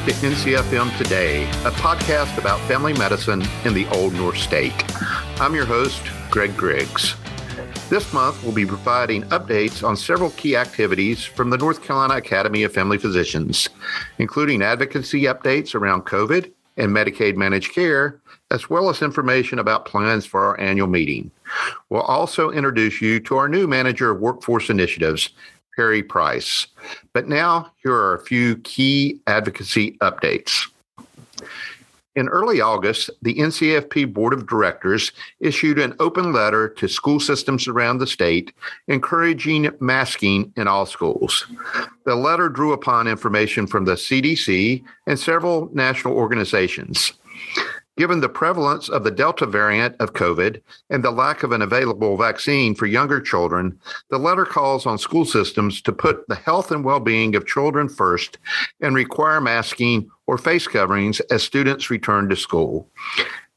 Welcome 0.00 0.18
to 0.18 0.28
NCFM 0.28 0.96
Today, 0.96 1.42
a 1.44 1.70
podcast 1.72 2.38
about 2.38 2.58
family 2.60 2.94
medicine 2.94 3.42
in 3.66 3.74
the 3.74 3.86
Old 3.88 4.14
North 4.14 4.38
State. 4.38 4.72
I'm 5.38 5.54
your 5.54 5.66
host, 5.66 6.00
Greg 6.30 6.56
Griggs. 6.56 7.16
This 7.90 8.10
month, 8.10 8.42
we'll 8.42 8.54
be 8.54 8.64
providing 8.64 9.24
updates 9.24 9.86
on 9.86 9.98
several 9.98 10.30
key 10.30 10.56
activities 10.56 11.22
from 11.22 11.50
the 11.50 11.58
North 11.58 11.82
Carolina 11.82 12.14
Academy 12.14 12.62
of 12.62 12.72
Family 12.72 12.96
Physicians, 12.96 13.68
including 14.16 14.62
advocacy 14.62 15.24
updates 15.24 15.74
around 15.74 16.06
COVID 16.06 16.50
and 16.78 16.92
Medicaid 16.92 17.36
managed 17.36 17.74
care, 17.74 18.22
as 18.50 18.70
well 18.70 18.88
as 18.88 19.02
information 19.02 19.58
about 19.58 19.84
plans 19.84 20.24
for 20.24 20.42
our 20.42 20.58
annual 20.58 20.88
meeting. 20.88 21.30
We'll 21.90 22.00
also 22.00 22.50
introduce 22.50 23.02
you 23.02 23.20
to 23.20 23.36
our 23.36 23.50
new 23.50 23.66
manager 23.66 24.10
of 24.10 24.20
workforce 24.20 24.70
initiatives, 24.70 25.28
Perry 25.80 26.02
Price. 26.02 26.66
But 27.14 27.26
now, 27.26 27.72
here 27.82 27.94
are 27.94 28.12
a 28.12 28.22
few 28.22 28.58
key 28.58 29.18
advocacy 29.26 29.92
updates. 30.02 30.68
In 32.14 32.28
early 32.28 32.60
August, 32.60 33.08
the 33.22 33.36
NCFP 33.36 34.12
Board 34.12 34.34
of 34.34 34.46
Directors 34.46 35.12
issued 35.38 35.78
an 35.78 35.94
open 35.98 36.34
letter 36.34 36.68
to 36.68 36.86
school 36.86 37.18
systems 37.18 37.66
around 37.66 37.96
the 37.96 38.06
state 38.06 38.52
encouraging 38.88 39.70
masking 39.80 40.52
in 40.54 40.68
all 40.68 40.84
schools. 40.84 41.46
The 42.04 42.14
letter 42.14 42.50
drew 42.50 42.74
upon 42.74 43.08
information 43.08 43.66
from 43.66 43.86
the 43.86 43.94
CDC 43.94 44.84
and 45.06 45.18
several 45.18 45.70
national 45.72 46.12
organizations. 46.12 47.14
Given 48.00 48.20
the 48.20 48.30
prevalence 48.30 48.88
of 48.88 49.04
the 49.04 49.10
Delta 49.10 49.44
variant 49.44 49.94
of 50.00 50.14
COVID 50.14 50.62
and 50.88 51.04
the 51.04 51.10
lack 51.10 51.42
of 51.42 51.52
an 51.52 51.60
available 51.60 52.16
vaccine 52.16 52.74
for 52.74 52.86
younger 52.86 53.20
children, 53.20 53.78
the 54.08 54.16
letter 54.16 54.46
calls 54.46 54.86
on 54.86 54.96
school 54.96 55.26
systems 55.26 55.82
to 55.82 55.92
put 55.92 56.26
the 56.26 56.34
health 56.34 56.70
and 56.70 56.82
well 56.82 57.00
being 57.00 57.36
of 57.36 57.46
children 57.46 57.90
first 57.90 58.38
and 58.80 58.94
require 58.94 59.38
masking 59.38 60.08
or 60.26 60.38
face 60.38 60.66
coverings 60.66 61.20
as 61.30 61.42
students 61.42 61.90
return 61.90 62.30
to 62.30 62.36
school. 62.36 62.88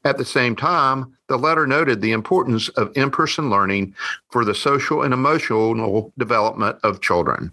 At 0.06 0.18
the 0.18 0.24
same 0.24 0.54
time, 0.54 1.16
the 1.28 1.38
letter 1.38 1.66
noted 1.66 2.02
the 2.02 2.12
importance 2.12 2.68
of 2.70 2.94
in 2.94 3.10
person 3.10 3.48
learning 3.48 3.94
for 4.30 4.44
the 4.44 4.54
social 4.54 5.02
and 5.02 5.14
emotional 5.14 6.12
development 6.18 6.78
of 6.82 7.00
children. 7.00 7.50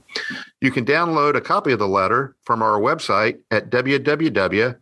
You 0.59 0.71
can 0.71 0.85
download 0.85 1.35
a 1.35 1.41
copy 1.41 1.71
of 1.71 1.79
the 1.79 1.87
letter 1.87 2.35
from 2.43 2.61
our 2.61 2.77
website 2.79 3.39
at 3.51 3.69
www.ncafp.com. 3.69 4.77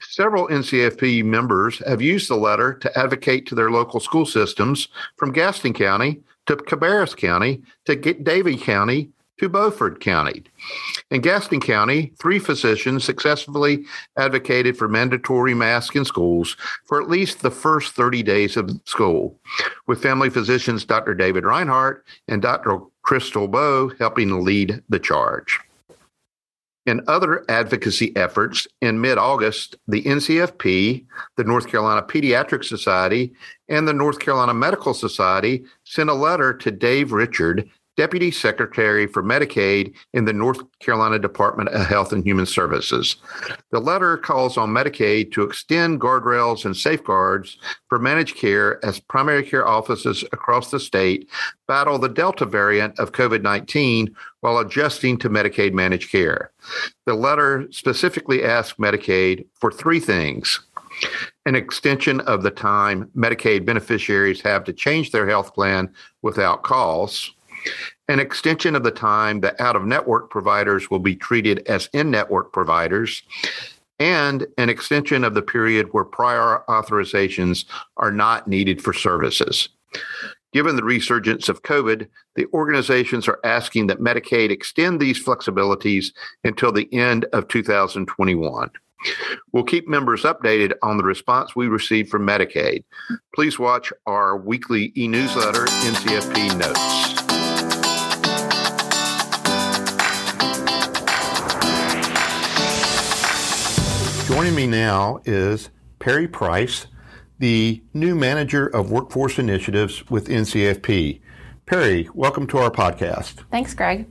Several 0.00 0.48
NCFP 0.48 1.24
members 1.24 1.78
have 1.86 2.02
used 2.02 2.28
the 2.28 2.36
letter 2.36 2.74
to 2.74 2.98
advocate 2.98 3.46
to 3.46 3.54
their 3.54 3.70
local 3.70 4.00
school 4.00 4.26
systems 4.26 4.88
from 5.16 5.32
Gaston 5.32 5.72
County 5.72 6.20
to 6.46 6.56
Cabarrus 6.56 7.16
County 7.16 7.62
to 7.86 7.96
Davie 7.96 8.56
County 8.56 9.10
to 9.40 9.48
Beaufort 9.48 10.00
County. 10.00 10.44
In 11.10 11.22
Gaston 11.22 11.60
County, 11.60 12.12
three 12.20 12.38
physicians 12.38 13.04
successfully 13.04 13.86
advocated 14.18 14.76
for 14.76 14.86
mandatory 14.86 15.54
masks 15.54 15.96
in 15.96 16.04
schools 16.04 16.58
for 16.84 17.00
at 17.00 17.08
least 17.08 17.40
the 17.40 17.50
first 17.50 17.94
30 17.94 18.22
days 18.22 18.58
of 18.58 18.70
school, 18.84 19.40
with 19.86 20.02
family 20.02 20.28
physicians 20.28 20.84
Dr. 20.84 21.14
David 21.14 21.44
Reinhardt 21.44 22.04
and 22.28 22.42
Dr. 22.42 22.80
Crystal 23.00 23.48
Bowe 23.48 23.90
helping 23.98 24.44
lead 24.44 24.82
the 24.90 24.98
charge. 24.98 25.58
In 26.84 27.02
other 27.08 27.46
advocacy 27.48 28.14
efforts, 28.16 28.66
in 28.82 29.00
mid 29.00 29.16
August, 29.16 29.76
the 29.88 30.02
NCFP, 30.02 31.06
the 31.36 31.44
North 31.44 31.66
Carolina 31.66 32.02
Pediatric 32.02 32.64
Society, 32.64 33.32
and 33.70 33.88
the 33.88 33.94
North 33.94 34.18
Carolina 34.18 34.52
Medical 34.52 34.92
Society 34.92 35.64
sent 35.84 36.10
a 36.10 36.14
letter 36.14 36.52
to 36.52 36.70
Dave 36.70 37.12
Richard 37.12 37.70
Deputy 38.00 38.30
Secretary 38.30 39.06
for 39.06 39.22
Medicaid 39.22 39.92
in 40.14 40.24
the 40.24 40.32
North 40.32 40.62
Carolina 40.78 41.18
Department 41.18 41.68
of 41.68 41.86
Health 41.86 42.14
and 42.14 42.24
Human 42.24 42.46
Services. 42.46 43.16
The 43.72 43.78
letter 43.78 44.16
calls 44.16 44.56
on 44.56 44.70
Medicaid 44.70 45.32
to 45.32 45.42
extend 45.42 46.00
guardrails 46.00 46.64
and 46.64 46.74
safeguards 46.74 47.58
for 47.90 47.98
managed 47.98 48.36
care 48.36 48.82
as 48.82 49.00
primary 49.00 49.44
care 49.44 49.68
offices 49.68 50.24
across 50.32 50.70
the 50.70 50.80
state 50.80 51.28
battle 51.68 51.98
the 51.98 52.08
Delta 52.08 52.46
variant 52.46 52.98
of 52.98 53.12
COVID 53.12 53.42
19 53.42 54.16
while 54.40 54.56
adjusting 54.56 55.18
to 55.18 55.28
Medicaid 55.28 55.74
managed 55.74 56.10
care. 56.10 56.52
The 57.04 57.12
letter 57.12 57.68
specifically 57.70 58.42
asks 58.42 58.78
Medicaid 58.78 59.44
for 59.52 59.70
three 59.70 60.00
things 60.00 60.58
an 61.44 61.54
extension 61.54 62.20
of 62.20 62.42
the 62.42 62.50
time 62.50 63.10
Medicaid 63.14 63.66
beneficiaries 63.66 64.40
have 64.40 64.64
to 64.64 64.72
change 64.72 65.10
their 65.10 65.28
health 65.28 65.52
plan 65.52 65.92
without 66.22 66.62
calls 66.62 67.34
an 68.08 68.20
extension 68.20 68.74
of 68.74 68.82
the 68.82 68.90
time 68.90 69.40
that 69.40 69.60
out 69.60 69.76
of 69.76 69.86
network 69.86 70.30
providers 70.30 70.90
will 70.90 70.98
be 70.98 71.16
treated 71.16 71.66
as 71.66 71.88
in 71.92 72.10
network 72.10 72.52
providers, 72.52 73.22
and 73.98 74.46
an 74.58 74.68
extension 74.68 75.24
of 75.24 75.34
the 75.34 75.42
period 75.42 75.88
where 75.92 76.04
prior 76.04 76.62
authorizations 76.68 77.66
are 77.98 78.10
not 78.10 78.48
needed 78.48 78.82
for 78.82 78.92
services. 78.92 79.68
Given 80.52 80.74
the 80.74 80.82
resurgence 80.82 81.48
of 81.48 81.62
COVID, 81.62 82.08
the 82.34 82.46
organizations 82.52 83.28
are 83.28 83.38
asking 83.44 83.86
that 83.86 84.00
Medicaid 84.00 84.50
extend 84.50 84.98
these 84.98 85.22
flexibilities 85.22 86.12
until 86.42 86.72
the 86.72 86.92
end 86.92 87.26
of 87.32 87.46
2021. 87.48 88.70
We'll 89.52 89.64
keep 89.64 89.88
members 89.88 90.22
updated 90.24 90.74
on 90.82 90.96
the 90.96 91.04
response 91.04 91.54
we 91.54 91.68
receive 91.68 92.08
from 92.08 92.26
Medicaid. 92.26 92.84
Please 93.34 93.58
watch 93.58 93.92
our 94.06 94.36
weekly 94.36 94.92
e 94.96 95.08
newsletter, 95.08 95.66
NCFP 95.66 96.58
Notes. 96.58 97.29
Joining 104.40 104.56
me 104.56 104.66
now 104.66 105.20
is 105.26 105.68
Perry 105.98 106.26
Price, 106.26 106.86
the 107.38 107.82
new 107.92 108.14
manager 108.14 108.66
of 108.68 108.90
workforce 108.90 109.38
initiatives 109.38 110.08
with 110.08 110.28
NCFP. 110.28 111.20
Perry, 111.66 112.08
welcome 112.14 112.46
to 112.46 112.56
our 112.56 112.70
podcast. 112.70 113.44
Thanks, 113.50 113.74
Greg. 113.74 114.08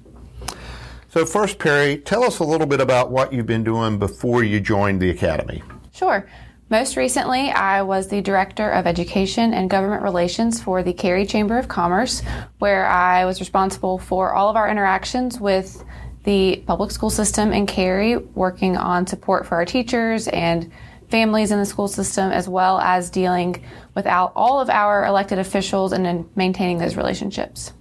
So, 1.08 1.26
first, 1.26 1.58
Perry, 1.58 1.98
tell 1.98 2.24
us 2.24 2.38
a 2.38 2.44
little 2.44 2.68
bit 2.68 2.80
about 2.80 3.10
what 3.10 3.34
you've 3.34 3.48
been 3.48 3.64
doing 3.64 3.98
before 3.98 4.44
you 4.44 4.60
joined 4.60 5.02
the 5.02 5.10
Academy. 5.10 5.64
Sure. 5.94 6.30
Most 6.70 6.96
recently, 6.96 7.50
I 7.50 7.82
was 7.82 8.10
the 8.10 8.22
Director 8.22 8.70
of 8.70 8.86
Education 8.86 9.56
and 9.56 9.68
Government 9.68 10.04
Relations 10.04 10.62
for 10.62 10.84
the 10.84 10.94
Cary 10.94 11.26
Chamber 11.26 11.58
of 11.58 11.68
Commerce, 11.68 12.22
where 12.60 12.86
I 12.86 13.26
was 13.26 13.40
responsible 13.40 13.98
for 13.98 14.36
all 14.36 14.48
of 14.48 14.56
our 14.56 14.70
interactions 14.70 15.40
with 15.40 15.84
the 16.24 16.64
public 16.68 16.92
school 16.92 17.10
system 17.10 17.54
in 17.54 17.66
Cary, 17.66 18.18
working 18.18 18.78
on 18.78 19.08
support 19.08 19.46
for 19.46 19.56
our 19.56 19.66
teachers 19.66 20.28
and 20.28 20.72
families 21.10 21.52
in 21.52 21.60
the 21.60 21.66
school 21.66 21.88
system, 21.88 22.32
as 22.32 22.48
well 22.48 22.80
as 22.80 23.10
dealing 23.10 23.64
with 23.96 24.06
all 24.06 24.60
of 24.60 24.70
our 24.70 25.06
elected 25.06 25.40
officials 25.40 25.92
and 25.92 26.06
in 26.06 26.30
maintaining 26.36 26.78
those 26.78 26.96
relationships. 26.96 27.74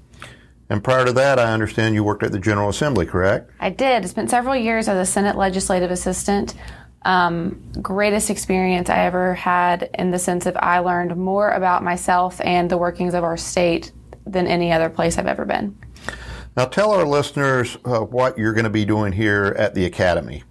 And 0.71 0.85
prior 0.85 1.05
to 1.05 1.13
that, 1.13 1.39
I 1.39 1.53
understand 1.53 1.95
you 1.95 2.05
worked 2.05 2.23
at 2.23 2.33
the 2.33 2.39
General 2.39 2.69
Assembly, 2.69 3.07
correct? 3.07 3.51
I 3.59 3.71
did. 3.71 4.05
I 4.05 4.07
spent 4.07 4.31
several 4.31 4.55
years 4.55 4.89
as 4.89 5.09
a 5.09 5.11
Senate 5.11 5.37
legislative 5.37 5.91
assistant. 5.91 6.55
Um, 7.03 7.63
greatest 7.81 8.29
experience 8.29 8.91
I 8.91 9.05
ever 9.05 9.35
had 9.35 9.89
in 9.95 10.11
the 10.11 10.19
sense 10.19 10.47
of 10.47 10.57
I 10.57 10.81
learned 10.81 11.17
more 11.17 11.51
about 11.51 11.83
myself 11.83 12.41
and 12.43 12.71
the 12.71 12.77
workings 12.77 13.15
of 13.15 13.25
our 13.25 13.37
state 13.37 13.93
than 14.27 14.47
any 14.47 14.73
other 14.73 14.91
place 14.91 15.17
I've 15.17 15.27
ever 15.27 15.45
been. 15.45 15.79
Now, 16.59 16.65
tell 16.65 16.91
our 16.91 17.07
listeners 17.07 17.79
uh, 17.85 18.01
what 18.01 18.37
you're 18.37 18.53
going 18.53 18.65
to 18.65 18.69
be 18.69 18.85
doing 18.85 19.13
here 19.13 19.55
at 19.57 19.77
the 19.77 19.85
Academy. 19.85 20.43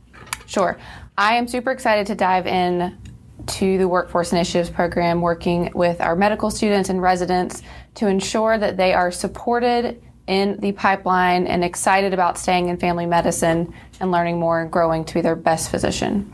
Sure. 0.45 0.77
I 1.17 1.35
am 1.35 1.49
super 1.49 1.69
excited 1.69 2.07
to 2.07 2.15
dive 2.15 2.47
in 2.47 2.97
to 3.45 3.77
the 3.77 3.89
Workforce 3.89 4.31
Initiatives 4.31 4.69
program, 4.69 5.19
working 5.19 5.69
with 5.75 5.99
our 5.99 6.15
medical 6.15 6.49
students 6.49 6.87
and 6.87 7.01
residents 7.01 7.61
to 7.95 8.07
ensure 8.07 8.57
that 8.57 8.77
they 8.77 8.93
are 8.93 9.11
supported 9.11 10.01
in 10.27 10.57
the 10.61 10.71
pipeline 10.71 11.45
and 11.45 11.61
excited 11.61 12.13
about 12.13 12.37
staying 12.37 12.69
in 12.69 12.77
family 12.77 13.05
medicine 13.05 13.73
and 13.99 14.09
learning 14.09 14.39
more 14.39 14.61
and 14.61 14.71
growing 14.71 15.03
to 15.03 15.13
be 15.13 15.19
their 15.19 15.35
best 15.35 15.69
physician. 15.69 16.33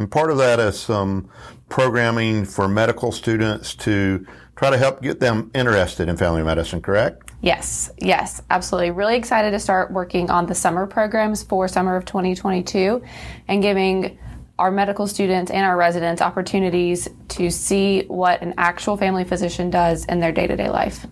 And 0.00 0.10
part 0.10 0.32
of 0.32 0.38
that 0.38 0.58
is 0.58 0.76
some 0.76 1.28
programming 1.68 2.44
for 2.44 2.66
medical 2.66 3.12
students 3.12 3.76
to 3.76 4.26
try 4.56 4.70
to 4.70 4.76
help 4.76 5.02
get 5.02 5.20
them 5.20 5.52
interested 5.54 6.08
in 6.08 6.16
family 6.16 6.42
medicine, 6.42 6.82
correct? 6.82 7.27
Yes, 7.40 7.90
yes, 7.98 8.42
absolutely. 8.50 8.90
Really 8.90 9.16
excited 9.16 9.52
to 9.52 9.60
start 9.60 9.92
working 9.92 10.28
on 10.30 10.46
the 10.46 10.54
summer 10.54 10.86
programs 10.86 11.42
for 11.42 11.68
summer 11.68 11.94
of 11.94 12.04
2022 12.04 13.02
and 13.46 13.62
giving 13.62 14.18
our 14.58 14.72
medical 14.72 15.06
students 15.06 15.52
and 15.52 15.64
our 15.64 15.76
residents 15.76 16.20
opportunities 16.20 17.08
to 17.28 17.48
see 17.48 18.04
what 18.08 18.42
an 18.42 18.54
actual 18.58 18.96
family 18.96 19.22
physician 19.22 19.70
does 19.70 20.04
in 20.06 20.18
their 20.18 20.32
day 20.32 20.48
to 20.48 20.56
day 20.56 20.68
life. 20.68 21.06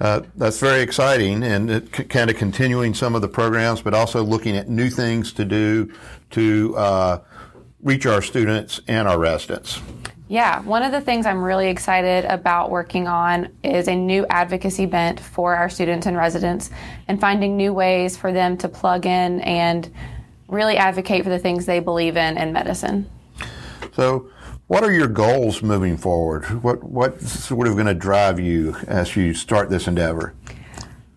Uh, 0.00 0.20
that's 0.36 0.60
very 0.60 0.80
exciting 0.80 1.42
and 1.42 1.88
c- 1.96 2.04
kind 2.04 2.30
of 2.30 2.36
continuing 2.36 2.94
some 2.94 3.14
of 3.14 3.22
the 3.22 3.28
programs, 3.28 3.80
but 3.80 3.94
also 3.94 4.22
looking 4.22 4.56
at 4.56 4.68
new 4.68 4.90
things 4.90 5.32
to 5.32 5.44
do 5.44 5.90
to 6.30 6.76
uh, 6.76 7.18
reach 7.82 8.06
our 8.06 8.22
students 8.22 8.80
and 8.86 9.08
our 9.08 9.18
residents. 9.18 9.80
Yeah, 10.30 10.60
one 10.60 10.82
of 10.82 10.92
the 10.92 11.00
things 11.00 11.24
I'm 11.24 11.42
really 11.42 11.68
excited 11.68 12.26
about 12.26 12.70
working 12.70 13.08
on 13.08 13.48
is 13.64 13.88
a 13.88 13.96
new 13.96 14.26
advocacy 14.28 14.84
bent 14.84 15.18
for 15.18 15.56
our 15.56 15.70
students 15.70 16.06
and 16.06 16.18
residents 16.18 16.68
and 17.08 17.18
finding 17.18 17.56
new 17.56 17.72
ways 17.72 18.18
for 18.18 18.30
them 18.30 18.58
to 18.58 18.68
plug 18.68 19.06
in 19.06 19.40
and 19.40 19.90
really 20.46 20.76
advocate 20.76 21.24
for 21.24 21.30
the 21.30 21.38
things 21.38 21.64
they 21.64 21.80
believe 21.80 22.18
in 22.18 22.36
in 22.36 22.52
medicine. 22.52 23.08
So, 23.94 24.30
what 24.66 24.84
are 24.84 24.92
your 24.92 25.08
goals 25.08 25.62
moving 25.62 25.96
forward? 25.96 26.44
What 26.62 26.84
what's 26.84 27.32
sort 27.44 27.66
of 27.66 27.72
going 27.72 27.86
to 27.86 27.94
drive 27.94 28.38
you 28.38 28.76
as 28.86 29.16
you 29.16 29.32
start 29.32 29.70
this 29.70 29.88
endeavor? 29.88 30.34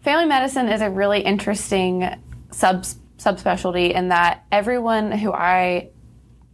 Family 0.03 0.25
medicine 0.25 0.69
is 0.69 0.79
a 0.79 0.89
really 0.89 1.19
interesting 1.19 2.15
sub 2.51 2.85
subspecialty 3.17 3.93
in 3.93 4.07
that 4.07 4.45
everyone 4.53 5.11
who 5.11 5.33
I 5.33 5.89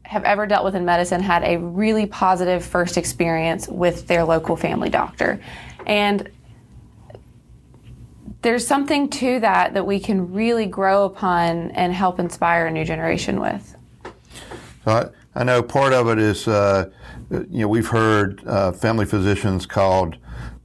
have 0.08 0.24
ever 0.24 0.48
dealt 0.48 0.64
with 0.64 0.74
in 0.74 0.86
medicine 0.86 1.22
had 1.22 1.44
a 1.44 1.58
really 1.58 2.06
positive 2.06 2.66
first 2.66 2.98
experience 2.98 3.68
with 3.68 4.08
their 4.08 4.24
local 4.24 4.56
family 4.56 4.90
doctor. 4.90 5.40
And 5.86 6.30
there's 8.42 8.66
something 8.66 9.10
to 9.10 9.42
that 9.42 9.74
that 9.74 9.86
we 9.86 10.00
can 10.00 10.32
really 10.32 10.66
grow 10.66 11.04
upon 11.06 11.72
and 11.72 11.94
help 11.94 12.20
inspire 12.20 12.68
a 12.68 12.72
new 12.72 12.86
generation 12.86 13.42
with. 13.42 13.76
So 14.86 14.92
I, 14.92 15.40
I 15.42 15.44
know 15.44 15.62
part 15.62 15.92
of 15.92 16.08
it 16.08 16.20
is, 16.20 16.48
uh, 16.48 16.90
you 17.30 17.62
know, 17.62 17.68
we've 17.68 17.90
heard 17.90 18.42
uh, 18.48 18.72
family 18.72 19.06
physicians 19.06 19.66
called 19.66 20.18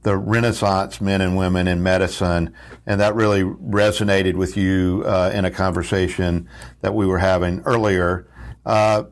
the 0.03 0.17
Renaissance 0.17 1.01
men 1.01 1.19
and 1.21 1.35
women 1.35 1.67
in 1.67 1.83
medicine, 1.83 2.53
and 2.85 3.01
that 3.01 3.15
really 3.15 3.43
resonated 3.43 4.35
with 4.35 4.55
you 4.55 5.03
uh, 5.05 5.31
in 5.33 5.43
a 5.45 5.51
conversation 5.51 6.47
that 6.81 6.93
we 6.93 7.05
were 7.05 7.19
having 7.19 7.61
earlier. 7.61 8.27
Uh, 8.65 9.03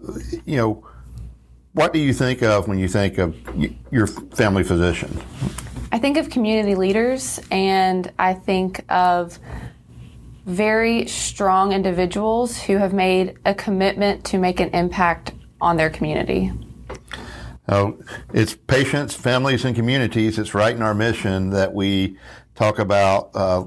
you 0.45 0.57
know, 0.57 0.87
what 1.73 1.93
do 1.93 1.99
you 1.99 2.13
think 2.13 2.41
of 2.41 2.67
when 2.67 2.79
you 2.79 2.87
think 2.87 3.17
of 3.17 3.35
your 3.91 4.07
family 4.07 4.63
physician? 4.63 5.21
I 5.91 5.99
think 5.99 6.17
of 6.17 6.29
community 6.29 6.75
leaders, 6.75 7.39
and 7.51 8.11
I 8.17 8.33
think 8.33 8.83
of 8.89 9.39
very 10.45 11.05
strong 11.07 11.71
individuals 11.71 12.59
who 12.59 12.77
have 12.77 12.93
made 12.93 13.37
a 13.45 13.53
commitment 13.53 14.25
to 14.25 14.37
make 14.37 14.59
an 14.59 14.69
impact 14.69 15.33
on 15.59 15.77
their 15.77 15.89
community. 15.89 16.51
Oh, 17.69 17.99
it's 18.33 18.55
patients, 18.55 19.13
families, 19.13 19.63
and 19.63 19.75
communities. 19.75 20.39
It's 20.39 20.53
right 20.53 20.75
in 20.75 20.81
our 20.81 20.93
mission 20.93 21.51
that 21.51 21.73
we 21.73 22.17
talk 22.55 22.79
about 22.79 23.29
uh, 23.33 23.65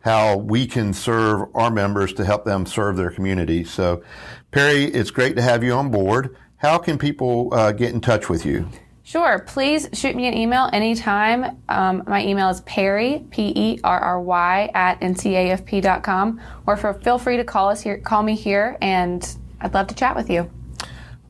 how 0.00 0.36
we 0.36 0.66
can 0.66 0.92
serve 0.92 1.48
our 1.54 1.70
members 1.70 2.12
to 2.14 2.24
help 2.24 2.44
them 2.44 2.66
serve 2.66 2.96
their 2.96 3.10
community. 3.10 3.64
So, 3.64 4.02
Perry, 4.50 4.84
it's 4.84 5.10
great 5.10 5.36
to 5.36 5.42
have 5.42 5.62
you 5.64 5.72
on 5.72 5.90
board. 5.90 6.36
How 6.56 6.78
can 6.78 6.98
people 6.98 7.52
uh, 7.52 7.72
get 7.72 7.92
in 7.92 8.00
touch 8.00 8.28
with 8.28 8.44
you? 8.44 8.68
Sure. 9.08 9.38
Please 9.38 9.88
shoot 9.94 10.14
me 10.14 10.26
an 10.26 10.34
email 10.34 10.68
anytime. 10.72 11.62
Um, 11.70 12.02
my 12.06 12.22
email 12.22 12.50
is 12.50 12.60
Perry, 12.62 13.24
P 13.30 13.52
E 13.56 13.80
R 13.82 13.98
R 13.98 14.20
Y, 14.20 14.70
at 14.74 15.00
ncafp.com. 15.00 16.40
Or 16.66 16.76
for, 16.76 16.92
feel 16.92 17.16
free 17.18 17.38
to 17.38 17.44
call 17.44 17.70
us 17.70 17.80
here, 17.80 17.96
call 17.96 18.22
me 18.22 18.34
here, 18.34 18.76
and 18.82 19.26
I'd 19.62 19.72
love 19.72 19.86
to 19.86 19.94
chat 19.94 20.14
with 20.14 20.28
you. 20.28 20.50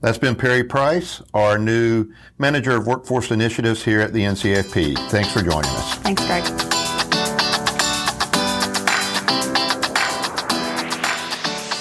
That's 0.01 0.19
been 0.19 0.35
Perry 0.35 0.65
Price, 0.65 1.23
our 1.35 1.57
new 1.57 2.13
Manager 2.39 2.73
of 2.73 2.87
Workforce 2.89 3.31
Initiatives 3.31 3.85
here 3.85 4.01
at 4.01 4.13
the 4.13 4.23
NCFP. 4.23 4.97
Thanks 5.11 5.33
for 5.33 5.41
joining 5.41 5.71
us. 5.71 5.95
Thanks, 5.97 6.25
Greg. 6.27 6.78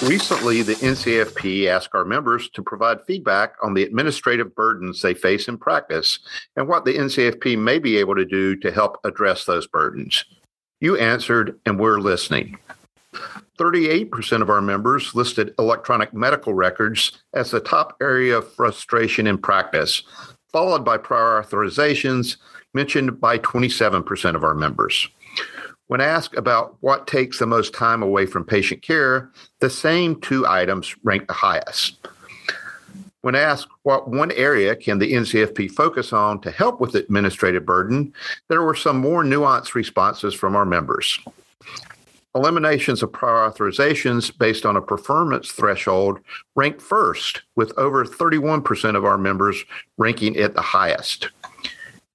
Recently, 0.08 0.62
the 0.62 0.76
NCFP 0.76 1.66
asked 1.66 1.90
our 1.92 2.06
members 2.06 2.48
to 2.54 2.62
provide 2.62 3.04
feedback 3.06 3.56
on 3.62 3.74
the 3.74 3.82
administrative 3.82 4.54
burdens 4.54 5.02
they 5.02 5.12
face 5.12 5.48
in 5.48 5.58
practice 5.58 6.20
and 6.56 6.66
what 6.66 6.86
the 6.86 6.94
NCFP 6.94 7.58
may 7.58 7.78
be 7.78 7.98
able 7.98 8.14
to 8.14 8.24
do 8.24 8.56
to 8.56 8.72
help 8.72 8.96
address 9.04 9.44
those 9.44 9.66
burdens. 9.66 10.24
You 10.80 10.96
answered, 10.96 11.60
and 11.66 11.78
we're 11.78 12.00
listening. 12.00 12.56
38% 13.58 14.40
of 14.40 14.48
our 14.48 14.62
members 14.62 15.14
listed 15.14 15.54
electronic 15.58 16.14
medical 16.14 16.54
records 16.54 17.12
as 17.34 17.50
the 17.50 17.60
top 17.60 17.94
area 18.00 18.38
of 18.38 18.50
frustration 18.54 19.26
in 19.26 19.36
practice, 19.36 20.04
followed 20.50 20.86
by 20.86 20.96
prior 20.96 21.42
authorizations, 21.42 22.38
mentioned 22.72 23.20
by 23.20 23.38
27% 23.40 24.34
of 24.34 24.42
our 24.42 24.54
members. 24.54 25.06
When 25.88 26.02
asked 26.02 26.36
about 26.36 26.76
what 26.80 27.06
takes 27.06 27.38
the 27.38 27.46
most 27.46 27.72
time 27.72 28.02
away 28.02 28.26
from 28.26 28.44
patient 28.44 28.82
care, 28.82 29.30
the 29.60 29.70
same 29.70 30.20
two 30.20 30.46
items 30.46 30.94
rank 31.02 31.26
the 31.26 31.32
highest. 31.32 32.06
When 33.22 33.34
asked 33.34 33.68
what 33.82 34.08
one 34.08 34.30
area 34.32 34.76
can 34.76 34.98
the 34.98 35.14
NCFP 35.14 35.70
focus 35.70 36.12
on 36.12 36.42
to 36.42 36.50
help 36.50 36.78
with 36.78 36.94
administrative 36.94 37.64
burden, 37.64 38.12
there 38.48 38.62
were 38.62 38.74
some 38.74 38.98
more 38.98 39.24
nuanced 39.24 39.74
responses 39.74 40.34
from 40.34 40.54
our 40.54 40.66
members. 40.66 41.18
Eliminations 42.34 43.02
of 43.02 43.10
prior 43.10 43.50
authorizations 43.50 44.36
based 44.36 44.66
on 44.66 44.76
a 44.76 44.82
performance 44.82 45.50
threshold 45.50 46.20
ranked 46.54 46.82
first, 46.82 47.42
with 47.56 47.72
over 47.78 48.04
31% 48.04 48.94
of 48.94 49.06
our 49.06 49.18
members 49.18 49.64
ranking 49.96 50.34
it 50.34 50.54
the 50.54 50.60
highest 50.60 51.30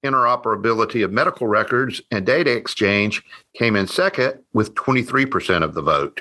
interoperability 0.04 1.04
of 1.04 1.12
medical 1.12 1.46
records 1.46 2.00
and 2.10 2.24
data 2.24 2.52
exchange 2.52 3.22
came 3.54 3.74
in 3.74 3.86
second 3.86 4.38
with 4.52 4.74
23% 4.74 5.62
of 5.62 5.74
the 5.74 5.82
vote. 5.82 6.20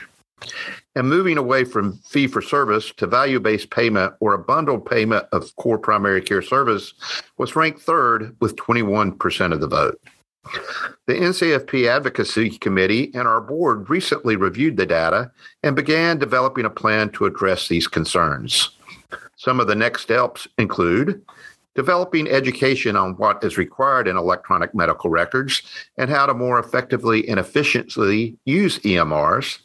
And 0.96 1.10
moving 1.10 1.38
away 1.38 1.64
from 1.64 1.98
fee 2.00 2.28
for 2.28 2.42
service 2.42 2.92
to 2.98 3.08
value 3.08 3.40
based 3.40 3.70
payment 3.70 4.14
or 4.20 4.34
a 4.34 4.40
bundled 4.40 4.86
payment 4.86 5.26
of 5.32 5.56
core 5.56 5.78
primary 5.78 6.22
care 6.22 6.42
service 6.42 6.94
was 7.38 7.56
ranked 7.56 7.82
third 7.82 8.36
with 8.40 8.56
21% 8.56 9.54
of 9.54 9.62
the 9.62 9.68
vote. 9.68 10.00
The 11.08 11.14
NCFP 11.14 11.88
Advocacy 11.88 12.58
Committee 12.58 13.12
and 13.14 13.28
our 13.28 13.40
board 13.40 13.90
recently 13.90 14.36
reviewed 14.36 14.76
the 14.76 14.86
data 14.86 15.32
and 15.64 15.76
began 15.76 16.20
developing 16.20 16.66
a 16.66 16.70
plan 16.70 17.10
to 17.12 17.26
address 17.26 17.68
these 17.68 17.88
concerns. 17.88 18.72
Some 19.38 19.60
of 19.60 19.68
the 19.68 19.76
next 19.76 20.04
steps 20.04 20.48
include 20.58 21.22
developing 21.76 22.28
education 22.28 22.96
on 22.96 23.16
what 23.18 23.44
is 23.44 23.58
required 23.58 24.08
in 24.08 24.18
electronic 24.18 24.74
medical 24.76 25.10
records 25.10 25.62
and 25.98 26.10
how 26.10 26.26
to 26.26 26.34
more 26.34 26.60
effectively 26.60 27.28
and 27.28 27.40
efficiently 27.40 28.38
use 28.46 28.80
EMRs, 28.80 29.60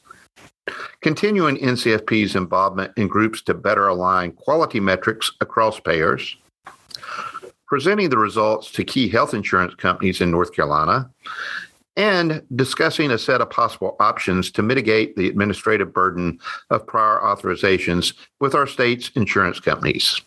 continuing 1.00 1.56
NCFP's 1.56 2.34
involvement 2.34 2.92
in 2.96 3.08
groups 3.08 3.42
to 3.42 3.54
better 3.54 3.88
align 3.88 4.32
quality 4.32 4.80
metrics 4.80 5.30
across 5.40 5.80
payers, 5.80 6.36
presenting 7.66 8.08
the 8.08 8.18
results 8.18 8.70
to 8.72 8.84
key 8.84 9.08
health 9.08 9.34
insurance 9.34 9.74
companies 9.74 10.20
in 10.20 10.30
North 10.30 10.52
Carolina, 10.54 11.10
and 11.96 12.42
discussing 12.54 13.10
a 13.10 13.18
set 13.18 13.40
of 13.40 13.50
possible 13.50 13.96
options 13.98 14.52
to 14.52 14.62
mitigate 14.62 15.16
the 15.16 15.28
administrative 15.28 15.92
burden 15.92 16.38
of 16.70 16.86
prior 16.86 17.18
authorizations 17.18 18.14
with 18.40 18.54
our 18.54 18.68
state's 18.68 19.10
insurance 19.16 19.58
companies. 19.58 20.22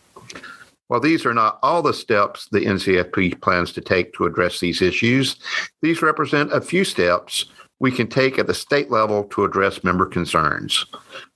While 0.91 0.99
these 0.99 1.25
are 1.25 1.33
not 1.33 1.57
all 1.63 1.81
the 1.81 1.93
steps 1.93 2.49
the 2.51 2.65
NCFP 2.65 3.39
plans 3.39 3.71
to 3.71 3.79
take 3.79 4.11
to 4.11 4.25
address 4.25 4.59
these 4.59 4.81
issues, 4.81 5.37
these 5.81 6.01
represent 6.01 6.51
a 6.51 6.59
few 6.59 6.83
steps 6.83 7.45
we 7.79 7.93
can 7.93 8.07
take 8.07 8.37
at 8.37 8.45
the 8.45 8.53
state 8.53 8.91
level 8.91 9.23
to 9.29 9.45
address 9.45 9.85
member 9.85 10.05
concerns. 10.05 10.85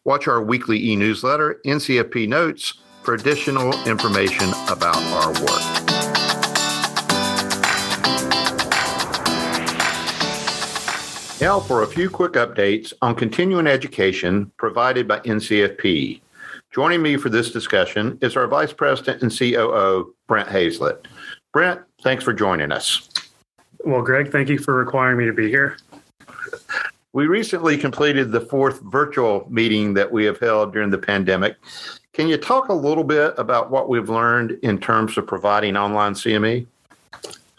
Watch 0.04 0.28
our 0.28 0.44
weekly 0.44 0.86
e 0.90 0.98
newsletter, 0.98 1.62
NCFP 1.66 2.28
Notes, 2.28 2.82
for 3.04 3.14
additional 3.14 3.72
information 3.88 4.50
about 4.68 4.98
our 4.98 5.32
work. 5.32 5.86
Now, 11.40 11.62
for 11.62 11.84
a 11.84 11.88
few 11.88 12.10
quick 12.10 12.34
updates 12.34 12.92
on 13.02 13.16
continuing 13.16 13.68
education 13.68 14.52
provided 14.58 15.08
by 15.08 15.22
NCFP. 15.22 16.20
Joining 16.76 17.02
me 17.02 17.16
for 17.16 17.30
this 17.30 17.52
discussion 17.52 18.18
is 18.22 18.36
our 18.36 18.48
Vice 18.48 18.74
President 18.74 19.22
and 19.22 19.32
COO, 19.32 20.14
Brent 20.28 20.50
Hazlett. 20.50 21.08
Brent, 21.54 21.80
thanks 22.04 22.22
for 22.22 22.34
joining 22.34 22.74
us. 22.74 23.08
Well, 23.86 24.02
Greg, 24.02 24.30
thank 24.30 24.50
you 24.50 24.58
for 24.58 24.76
requiring 24.76 25.18
me 25.18 25.26
to 25.26 25.32
be 25.32 25.48
here. 25.48 25.78
We 27.14 27.28
recently 27.28 27.78
completed 27.78 28.34
the 28.34 28.42
fourth 28.42 28.82
virtual 28.82 29.48
meeting 29.50 29.94
that 29.94 30.12
we 30.12 30.26
have 30.26 30.38
held 30.38 30.74
during 30.74 30.90
the 30.90 30.98
pandemic. 30.98 31.56
Can 32.12 32.28
you 32.28 32.36
talk 32.36 32.68
a 32.68 32.74
little 32.74 33.06
bit 33.06 33.34
about 33.38 33.72
what 33.72 33.88
we've 33.88 34.10
learned 34.10 34.60
in 34.62 34.78
terms 34.78 35.18
of 35.18 35.26
providing 35.26 35.78
online 35.78 36.12
CME? 36.12 36.68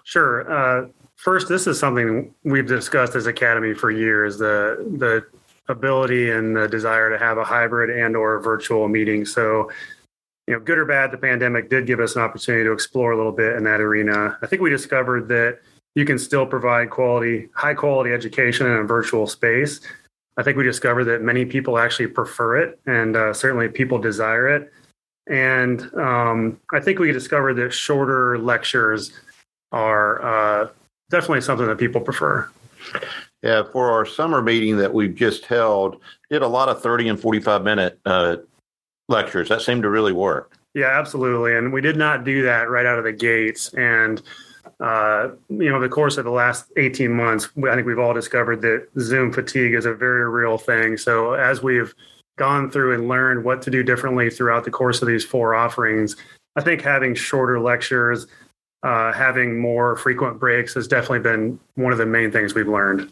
Sure. 0.05 0.53
Uh, 0.53 0.89
first, 1.15 1.49
this 1.49 1.67
is 1.67 1.79
something 1.79 2.35
we've 2.45 2.67
discussed 2.67 3.15
as 3.15 3.27
Academy 3.27 3.73
for 3.73 3.91
years 3.91 4.37
the, 4.37 4.87
the 4.99 5.25
ability 5.69 6.31
and 6.31 6.57
the 6.57 6.69
desire 6.69 7.11
to 7.11 7.19
have 7.19 7.39
a 7.39 7.45
hybrid 7.45 7.91
and 7.91 8.17
or 8.17 8.39
virtual 8.41 8.89
meeting. 8.89 9.25
So, 9.25 9.71
you 10.47 10.55
know, 10.55 10.61
good 10.61 10.79
or 10.79 10.85
bad, 10.85 11.11
the 11.11 11.19
pandemic 11.19 11.69
did 11.69 11.87
give 11.87 12.01
us 12.01 12.17
an 12.17 12.23
opportunity 12.23 12.65
to 12.65 12.73
explore 12.73 13.13
a 13.13 13.17
little 13.17 13.33
bit 13.33 13.57
in 13.57 13.65
that 13.65 13.81
arena. 13.81 14.39
I 14.43 14.47
think 14.47 14.63
we 14.63 14.71
discovered 14.71 15.29
that 15.29 15.61
you 15.95 16.05
can 16.05 16.19
still 16.19 16.47
provide 16.47 16.91
quality, 16.91 17.49
high 17.55 17.75
quality 17.75 18.13
education 18.13 18.67
in 18.67 18.77
a 18.77 18.85
virtual 18.85 19.27
space. 19.27 19.81
I 20.37 20.43
think 20.43 20.59
we 20.59 20.65
discovered 20.65 21.05
that 21.05 21.23
many 21.23 21.47
people 21.47 21.79
actually 21.79 22.09
prefer 22.09 22.59
it, 22.59 22.79
and 22.87 23.17
uh, 23.17 23.33
certainly 23.33 23.69
people 23.69 23.99
desire 23.99 24.49
it. 24.49 24.73
And 25.27 25.83
um, 25.95 26.61
I 26.73 26.81
think 26.81 26.99
we 26.99 27.11
discovered 27.11 27.55
that 27.55 27.73
shorter 27.73 28.39
lectures 28.39 29.13
are 29.73 30.23
uh, 30.23 30.69
definitely 31.11 31.41
something 31.41 31.67
that 31.67 31.79
people 31.79 32.01
prefer. 32.01 32.49
Yeah, 33.47 33.63
for 33.63 33.93
our 33.93 34.05
summer 34.05 34.43
meeting 34.43 34.77
that 34.79 34.93
we've 34.93 35.15
just 35.15 35.47
held, 35.47 36.01
did 36.31 36.43
a 36.43 36.49
lot 36.49 36.69
of 36.69 36.83
30 36.83 37.11
and 37.11 37.21
45 37.21 37.63
minute 37.63 38.01
uh, 38.05 38.39
lectures. 39.09 39.49
That 39.51 39.63
seemed 39.63 39.85
to 39.85 39.89
really 39.89 40.13
work. 40.13 40.59
Yeah, 40.75 40.99
absolutely. 40.99 41.55
And 41.55 41.73
we 41.73 41.81
did 41.81 41.97
not 41.97 42.25
do 42.25 42.43
that 42.43 42.69
right 42.69 42.85
out 42.85 42.99
of 42.99 43.05
the 43.05 43.13
gates. 43.13 43.73
And, 43.75 44.21
uh, 44.81 45.29
you 45.49 45.71
know, 45.71 45.81
the 45.81 45.89
course 45.89 46.17
of 46.17 46.25
the 46.25 46.33
last 46.33 46.73
18 46.77 47.13
months, 47.13 47.49
I 47.59 47.77
think 47.77 47.87
we've 47.87 48.01
all 48.01 48.13
discovered 48.13 48.63
that 48.63 48.89
Zoom 48.99 49.33
fatigue 49.33 49.75
is 49.75 49.87
a 49.87 49.95
very 49.95 50.29
real 50.29 50.59
thing. 50.59 50.97
So 50.97 51.35
as 51.35 51.63
we've 51.63 51.95
gone 52.39 52.69
through 52.69 52.95
and 52.95 53.07
learned 53.07 53.45
what 53.45 53.63
to 53.63 53.71
do 53.71 53.85
differently 53.85 54.29
throughout 54.29 54.65
the 54.65 54.73
course 54.73 55.03
of 55.03 55.07
these 55.07 55.25
four 55.25 55.55
offerings, 55.55 56.17
I 56.57 56.63
think 56.63 56.83
having 56.83 57.15
shorter 57.15 57.61
lectures, 57.61 58.27
uh, 58.87 59.13
having 59.13 59.59
more 59.59 59.97
frequent 59.97 60.39
breaks 60.39 60.75
has 60.75 60.87
definitely 60.87 61.19
been 61.19 61.59
one 61.75 61.91
of 61.91 61.99
the 61.99 62.07
main 62.07 62.31
things 62.31 62.55
we've 62.55 62.69
learned. 62.69 63.11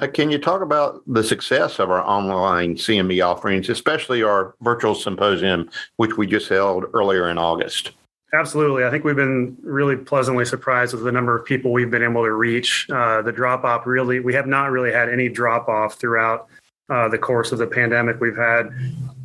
Uh, 0.00 0.08
can 0.08 0.30
you 0.30 0.38
talk 0.38 0.62
about 0.62 1.00
the 1.06 1.22
success 1.22 1.78
of 1.78 1.90
our 1.90 2.04
online 2.04 2.74
CME 2.74 3.24
offerings, 3.24 3.68
especially 3.68 4.24
our 4.24 4.54
virtual 4.62 4.96
symposium, 4.96 5.70
which 5.96 6.16
we 6.16 6.26
just 6.26 6.48
held 6.48 6.86
earlier 6.92 7.30
in 7.30 7.38
August? 7.38 7.92
Absolutely. 8.32 8.84
I 8.84 8.90
think 8.90 9.04
we've 9.04 9.14
been 9.14 9.56
really 9.62 9.96
pleasantly 9.96 10.44
surprised 10.44 10.92
with 10.92 11.04
the 11.04 11.12
number 11.12 11.36
of 11.36 11.44
people 11.44 11.72
we've 11.72 11.90
been 11.90 12.02
able 12.02 12.24
to 12.24 12.32
reach. 12.32 12.88
Uh, 12.90 13.22
the 13.22 13.32
drop 13.32 13.62
off 13.62 13.86
really, 13.86 14.18
we 14.18 14.34
have 14.34 14.48
not 14.48 14.72
really 14.72 14.92
had 14.92 15.08
any 15.08 15.28
drop 15.28 15.68
off 15.68 15.94
throughout 15.94 16.48
uh, 16.88 17.08
the 17.08 17.18
course 17.18 17.52
of 17.52 17.58
the 17.58 17.66
pandemic. 17.66 18.20
We've 18.20 18.36
had 18.36 18.72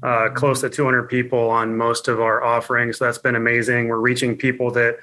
uh, 0.04 0.30
close 0.30 0.62
to 0.62 0.70
200 0.70 1.10
people 1.10 1.50
on 1.50 1.76
most 1.76 2.08
of 2.08 2.22
our 2.22 2.44
offerings. 2.44 2.98
So 3.00 3.06
that's 3.06 3.18
been 3.18 3.36
amazing. 3.36 3.88
We're 3.88 3.98
reaching 3.98 4.38
people 4.38 4.70
that 4.72 5.00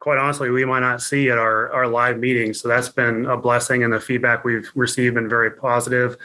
quite 0.00 0.18
honestly, 0.18 0.50
we 0.50 0.64
might 0.64 0.80
not 0.80 1.00
see 1.00 1.30
at 1.30 1.38
our, 1.38 1.70
our 1.72 1.86
live 1.86 2.18
meetings. 2.18 2.60
So 2.60 2.68
that's 2.68 2.88
been 2.88 3.26
a 3.26 3.36
blessing, 3.36 3.84
and 3.84 3.92
the 3.92 4.00
feedback 4.00 4.44
we've 4.44 4.70
received 4.74 5.14
been 5.14 5.28
very 5.28 5.50
positive. 5.50 6.16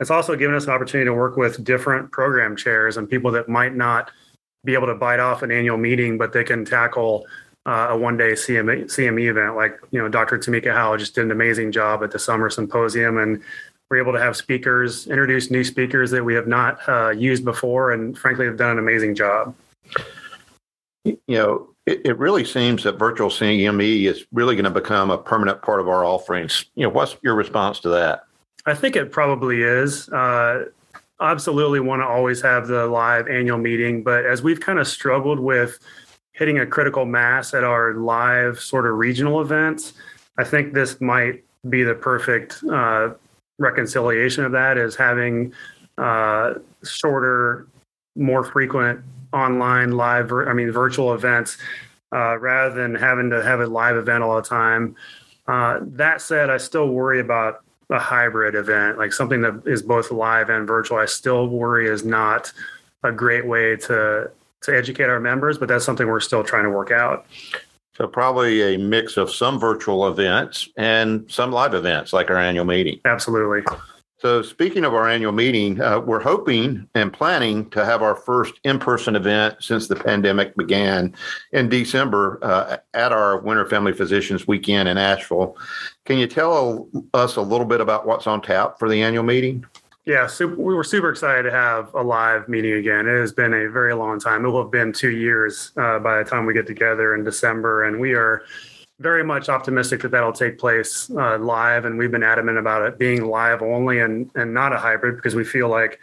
It's 0.00 0.10
also 0.10 0.36
given 0.36 0.56
us 0.56 0.64
an 0.64 0.70
opportunity 0.70 1.08
to 1.08 1.14
work 1.14 1.36
with 1.36 1.62
different 1.62 2.10
program 2.10 2.56
chairs 2.56 2.96
and 2.96 3.08
people 3.08 3.30
that 3.32 3.48
might 3.48 3.74
not 3.74 4.10
be 4.64 4.74
able 4.74 4.86
to 4.86 4.94
bite 4.94 5.20
off 5.20 5.42
an 5.42 5.52
annual 5.52 5.76
meeting, 5.76 6.16
but 6.16 6.32
they 6.32 6.42
can 6.44 6.64
tackle 6.64 7.26
uh, 7.66 7.88
a 7.90 7.96
one 7.96 8.16
day 8.16 8.32
CME, 8.32 8.84
CME 8.84 9.30
event. 9.30 9.56
Like, 9.56 9.78
you 9.90 10.00
know, 10.00 10.08
Dr. 10.08 10.38
Tamika 10.38 10.72
Howell 10.72 10.98
just 10.98 11.14
did 11.14 11.24
an 11.24 11.30
amazing 11.30 11.72
job 11.72 12.02
at 12.02 12.10
the 12.10 12.18
summer 12.18 12.50
symposium, 12.50 13.18
and 13.18 13.42
we're 13.90 13.98
able 13.98 14.12
to 14.12 14.20
have 14.20 14.36
speakers, 14.36 15.06
introduce 15.08 15.50
new 15.50 15.64
speakers 15.64 16.10
that 16.12 16.24
we 16.24 16.34
have 16.34 16.46
not 16.46 16.78
uh, 16.88 17.10
used 17.10 17.44
before, 17.44 17.92
and 17.92 18.16
frankly, 18.16 18.46
have 18.46 18.56
done 18.56 18.72
an 18.72 18.78
amazing 18.78 19.14
job. 19.14 19.54
You 21.04 21.18
know, 21.28 21.68
it, 21.86 22.00
it 22.04 22.18
really 22.18 22.44
seems 22.44 22.82
that 22.84 22.98
virtual 22.98 23.28
CME 23.28 24.04
is 24.04 24.24
really 24.32 24.54
going 24.54 24.64
to 24.64 24.70
become 24.70 25.10
a 25.10 25.18
permanent 25.18 25.62
part 25.62 25.80
of 25.80 25.88
our 25.88 26.04
offerings. 26.04 26.64
You 26.74 26.84
know, 26.84 26.88
what's 26.88 27.16
your 27.22 27.34
response 27.34 27.80
to 27.80 27.90
that? 27.90 28.24
I 28.66 28.74
think 28.74 28.96
it 28.96 29.12
probably 29.12 29.62
is. 29.62 30.08
Uh, 30.08 30.66
absolutely 31.20 31.80
want 31.80 32.00
to 32.02 32.06
always 32.06 32.40
have 32.42 32.66
the 32.66 32.86
live 32.86 33.28
annual 33.28 33.58
meeting, 33.58 34.02
but 34.02 34.24
as 34.24 34.42
we've 34.42 34.60
kind 34.60 34.78
of 34.78 34.88
struggled 34.88 35.38
with 35.38 35.78
hitting 36.32 36.58
a 36.58 36.66
critical 36.66 37.04
mass 37.04 37.54
at 37.54 37.62
our 37.62 37.94
live 37.94 38.58
sort 38.58 38.86
of 38.86 38.96
regional 38.96 39.40
events, 39.40 39.92
I 40.38 40.44
think 40.44 40.74
this 40.74 41.00
might 41.00 41.44
be 41.68 41.82
the 41.84 41.94
perfect 41.94 42.62
uh, 42.70 43.10
reconciliation 43.58 44.44
of 44.44 44.52
that 44.52 44.76
is 44.76 44.96
having 44.96 45.52
uh, 45.98 46.54
shorter, 46.82 47.68
more 48.16 48.42
frequent 48.44 49.00
online 49.34 49.92
live, 49.92 50.32
I 50.32 50.52
mean, 50.52 50.70
virtual 50.70 51.12
events 51.12 51.58
uh, 52.12 52.38
rather 52.38 52.74
than 52.74 52.94
having 52.94 53.30
to 53.30 53.42
have 53.42 53.60
a 53.60 53.66
live 53.66 53.96
event 53.96 54.22
all 54.22 54.36
the 54.36 54.48
time. 54.48 54.94
Uh, 55.46 55.80
that 55.82 56.20
said, 56.20 56.48
I 56.48 56.56
still 56.56 56.88
worry 56.88 57.20
about 57.20 57.62
a 57.90 57.98
hybrid 57.98 58.54
event, 58.54 58.96
like 58.96 59.12
something 59.12 59.42
that 59.42 59.62
is 59.66 59.82
both 59.82 60.10
live 60.10 60.48
and 60.48 60.66
virtual. 60.66 60.98
I 60.98 61.06
still 61.06 61.48
worry 61.48 61.88
is 61.88 62.04
not 62.04 62.52
a 63.02 63.12
great 63.12 63.46
way 63.46 63.76
to 63.76 64.30
to 64.62 64.74
educate 64.74 65.04
our 65.04 65.20
members, 65.20 65.58
but 65.58 65.68
that's 65.68 65.84
something 65.84 66.06
we're 66.06 66.20
still 66.20 66.42
trying 66.42 66.64
to 66.64 66.70
work 66.70 66.90
out. 66.90 67.26
So 67.96 68.08
probably 68.08 68.74
a 68.74 68.78
mix 68.78 69.18
of 69.18 69.30
some 69.30 69.60
virtual 69.60 70.08
events 70.08 70.68
and 70.78 71.30
some 71.30 71.52
live 71.52 71.74
events, 71.74 72.14
like 72.14 72.30
our 72.30 72.38
annual 72.38 72.64
meeting. 72.64 72.98
Absolutely. 73.04 73.62
So, 74.24 74.40
speaking 74.40 74.86
of 74.86 74.94
our 74.94 75.06
annual 75.06 75.32
meeting, 75.32 75.82
uh, 75.82 76.00
we're 76.00 76.22
hoping 76.22 76.88
and 76.94 77.12
planning 77.12 77.68
to 77.68 77.84
have 77.84 78.00
our 78.00 78.16
first 78.16 78.54
in 78.64 78.78
person 78.78 79.16
event 79.16 79.56
since 79.60 79.86
the 79.86 79.96
pandemic 79.96 80.56
began 80.56 81.14
in 81.52 81.68
December 81.68 82.38
uh, 82.40 82.78
at 82.94 83.12
our 83.12 83.40
Winter 83.40 83.66
Family 83.66 83.92
Physicians 83.92 84.48
Weekend 84.48 84.88
in 84.88 84.96
Asheville. 84.96 85.58
Can 86.06 86.16
you 86.16 86.26
tell 86.26 86.88
us 87.12 87.36
a 87.36 87.42
little 87.42 87.66
bit 87.66 87.82
about 87.82 88.06
what's 88.06 88.26
on 88.26 88.40
tap 88.40 88.78
for 88.78 88.88
the 88.88 89.02
annual 89.02 89.24
meeting? 89.24 89.66
Yeah, 90.06 90.26
so 90.26 90.46
we 90.46 90.72
were 90.72 90.84
super 90.84 91.10
excited 91.10 91.42
to 91.42 91.50
have 91.50 91.92
a 91.92 92.02
live 92.02 92.48
meeting 92.48 92.72
again. 92.72 93.06
It 93.06 93.20
has 93.20 93.32
been 93.32 93.52
a 93.52 93.68
very 93.68 93.92
long 93.92 94.18
time. 94.18 94.46
It 94.46 94.48
will 94.48 94.62
have 94.62 94.72
been 94.72 94.94
two 94.94 95.10
years 95.10 95.70
uh, 95.76 95.98
by 95.98 96.22
the 96.22 96.24
time 96.30 96.46
we 96.46 96.54
get 96.54 96.66
together 96.66 97.14
in 97.14 97.24
December, 97.24 97.84
and 97.84 98.00
we 98.00 98.14
are 98.14 98.42
very 99.00 99.24
much 99.24 99.48
optimistic 99.48 100.02
that 100.02 100.10
that'll 100.10 100.32
take 100.32 100.58
place 100.58 101.10
uh, 101.10 101.38
live, 101.38 101.84
and 101.84 101.98
we've 101.98 102.10
been 102.10 102.22
adamant 102.22 102.58
about 102.58 102.82
it 102.82 102.98
being 102.98 103.26
live 103.26 103.62
only 103.62 104.00
and 104.00 104.30
and 104.34 104.54
not 104.54 104.72
a 104.72 104.78
hybrid 104.78 105.16
because 105.16 105.34
we 105.34 105.44
feel 105.44 105.68
like 105.68 106.00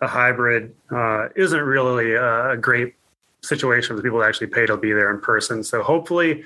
a 0.00 0.08
hybrid 0.08 0.74
uh, 0.90 1.28
isn't 1.36 1.62
really 1.62 2.14
a 2.14 2.56
great 2.56 2.94
situation 3.42 3.96
for 3.96 4.02
people 4.02 4.20
to 4.20 4.26
actually 4.26 4.46
pay 4.46 4.66
to 4.66 4.76
be 4.76 4.92
there 4.92 5.10
in 5.10 5.20
person. 5.20 5.62
So 5.62 5.82
hopefully 5.82 6.44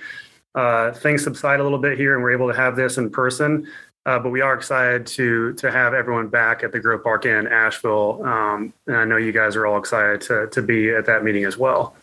uh, 0.55 0.93
things 0.93 1.23
subside 1.23 1.61
a 1.61 1.63
little 1.63 1.79
bit 1.79 1.99
here, 1.99 2.15
and 2.15 2.23
we're 2.23 2.33
able 2.33 2.49
to 2.49 2.57
have 2.57 2.77
this 2.77 2.99
in 2.99 3.11
person. 3.11 3.67
Uh, 4.07 4.19
but 4.19 4.31
we 4.31 4.41
are 4.41 4.55
excited 4.55 5.07
to 5.07 5.53
to 5.55 5.71
have 5.71 5.95
everyone 5.95 6.29
back 6.29 6.63
at 6.63 6.73
the 6.73 6.81
Grove 6.81 7.03
Park 7.03 7.27
in 7.27 7.47
Asheville, 7.49 8.23
um, 8.25 8.73
and 8.87 8.97
I 8.97 9.05
know 9.05 9.17
you 9.17 9.33
guys 9.33 9.57
are 9.57 9.67
all 9.67 9.79
excited 9.79 10.21
to 10.23 10.47
to 10.47 10.63
be 10.63 10.91
at 10.91 11.07
that 11.07 11.25
meeting 11.25 11.45
as 11.45 11.59
well 11.59 11.97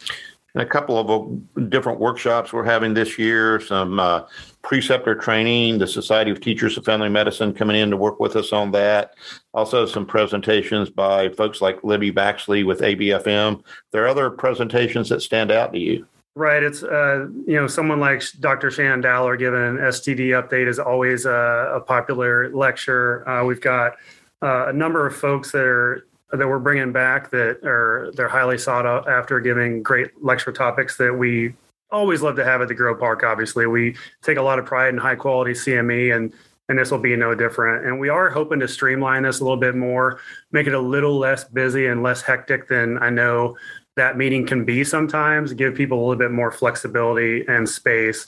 and 0.56 0.64
a 0.64 0.66
couple 0.66 0.98
of 0.98 1.12
uh, 1.12 1.64
different 1.68 2.00
workshops 2.00 2.54
we're 2.54 2.64
having 2.64 2.94
this 2.94 3.20
year, 3.20 3.60
some 3.60 4.00
uh, 4.00 4.22
preceptor 4.62 5.14
training, 5.14 5.78
the 5.78 5.86
Society 5.86 6.32
of 6.32 6.40
Teachers 6.40 6.78
of 6.78 6.86
Family 6.86 7.10
Medicine 7.10 7.54
coming 7.54 7.76
in 7.76 7.92
to 7.92 7.98
work 7.98 8.22
with 8.22 8.38
us 8.38 8.54
on 8.54 8.72
that. 8.72 9.16
Also, 9.54 9.86
some 9.86 10.06
presentations 10.06 10.90
by 10.90 11.28
folks 11.30 11.62
like 11.62 11.84
Libby 11.84 12.10
Baxley 12.10 12.66
with 12.66 12.80
ABFM. 12.80 13.62
There 13.92 14.06
are 14.06 14.08
other 14.08 14.30
presentations 14.30 15.10
that 15.10 15.22
stand 15.22 15.52
out 15.52 15.74
to 15.74 15.80
you. 15.80 16.08
Right. 16.36 16.64
It's, 16.64 16.84
uh, 16.84 17.28
you 17.46 17.56
know, 17.56 17.68
someone 17.68 18.00
like 18.00 18.24
Dr. 18.40 18.72
Shannon 18.72 19.02
Dowler 19.02 19.38
giving 19.38 19.60
an 19.62 19.78
STD 19.78 20.42
update 20.42 20.68
is 20.68 20.80
always 20.80 21.26
a, 21.26 21.74
a 21.76 21.82
popular 21.82 22.50
lecture. 22.50 23.28
Uh, 23.28 23.44
we've 23.46 23.62
got 23.62 23.94
uh, 24.42 24.68
a 24.68 24.74
number 24.74 25.06
of 25.06 25.16
folks 25.16 25.52
that 25.52 25.64
are 25.64 26.08
that 26.32 26.48
we're 26.48 26.60
bringing 26.60 26.92
back 26.92 27.30
that 27.32 27.64
are 27.64 28.12
they're 28.16 28.28
highly 28.28 28.58
sought 28.58 28.86
after, 29.08 29.40
giving 29.40 29.84
great 29.84 30.24
lecture 30.24 30.52
topics 30.52 30.98
that 30.98 31.14
we 31.14 31.54
always 31.92 32.22
love 32.22 32.36
to 32.36 32.44
have 32.44 32.62
at 32.62 32.68
the 32.68 32.74
Grove 32.74 33.00
Park. 33.00 33.24
Obviously, 33.24 33.68
we 33.68 33.96
take 34.22 34.38
a 34.38 34.42
lot 34.42 34.60
of 34.60 34.66
pride 34.66 34.90
in 34.90 34.98
high 34.98 35.16
quality 35.16 35.52
CME, 35.52 36.16
and 36.16 36.34
and 36.68 36.80
this 36.80 36.90
will 36.90 37.00
be 37.00 37.16
no 37.16 37.36
different. 37.36 37.86
And 37.86 38.00
we 38.00 38.10
are 38.10 38.30
hoping 38.30 38.60
to 38.60 38.68
streamline 38.68 39.24
this 39.24 39.40
a 39.40 39.44
little 39.44 39.60
bit 39.60 39.76
more, 39.76 40.20
make 40.52 40.68
it 40.68 40.74
a 40.74 40.80
little 40.80 41.18
less 41.18 41.44
busy 41.44 41.86
and 41.88 42.02
less 42.02 42.22
hectic 42.22 42.68
than 42.68 42.98
I 42.98 43.10
know 43.12 43.56
that 43.96 44.18
meeting 44.18 44.46
can 44.46 44.66
be 44.66 44.84
sometimes. 44.84 45.54
Give 45.54 45.76
people 45.76 46.00
a 46.00 46.02
little 46.02 46.20
bit 46.20 46.32
more 46.32 46.52
flexibility 46.52 47.46
and 47.48 47.70
space. 47.70 48.28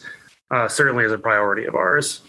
Uh, 0.49 0.67
certainly 0.67 1.03
is 1.03 1.11
a 1.11 1.17
priority 1.17 1.65
of 1.65 1.75
ours. 1.75 2.21